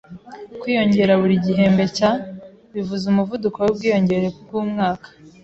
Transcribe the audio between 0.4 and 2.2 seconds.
Kwiyongera buri gihembwe cya ,%